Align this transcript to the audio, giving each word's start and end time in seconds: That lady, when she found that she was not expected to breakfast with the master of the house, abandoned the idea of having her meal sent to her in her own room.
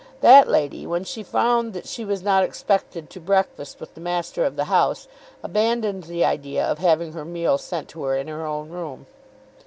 That 0.21 0.47
lady, 0.49 0.87
when 0.87 1.03
she 1.03 1.21
found 1.21 1.73
that 1.73 1.85
she 1.85 2.03
was 2.03 2.23
not 2.23 2.43
expected 2.43 3.07
to 3.11 3.19
breakfast 3.19 3.79
with 3.79 3.93
the 3.93 4.01
master 4.01 4.43
of 4.43 4.55
the 4.55 4.63
house, 4.65 5.07
abandoned 5.43 6.05
the 6.05 6.25
idea 6.25 6.65
of 6.65 6.79
having 6.79 7.13
her 7.13 7.23
meal 7.23 7.59
sent 7.59 7.87
to 7.89 8.01
her 8.05 8.17
in 8.17 8.27
her 8.27 8.43
own 8.43 8.69
room. 8.69 9.05